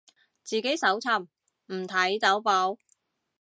[0.43, 1.27] 自己搜尋，
[1.67, 2.79] 唔睇走寶